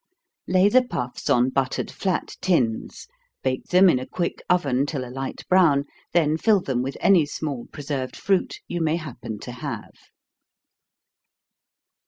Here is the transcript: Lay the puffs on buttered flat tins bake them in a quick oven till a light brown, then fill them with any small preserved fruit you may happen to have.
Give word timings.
Lay 0.47 0.67
the 0.67 0.81
puffs 0.83 1.29
on 1.29 1.51
buttered 1.51 1.91
flat 1.91 2.35
tins 2.41 3.07
bake 3.43 3.65
them 3.65 3.87
in 3.87 3.99
a 3.99 4.07
quick 4.07 4.41
oven 4.49 4.87
till 4.87 5.05
a 5.05 5.13
light 5.13 5.47
brown, 5.47 5.85
then 6.11 6.37
fill 6.39 6.59
them 6.59 6.81
with 6.81 6.97
any 6.99 7.23
small 7.27 7.67
preserved 7.67 8.15
fruit 8.15 8.61
you 8.67 8.81
may 8.81 8.95
happen 8.95 9.37
to 9.41 9.51
have. 9.51 9.93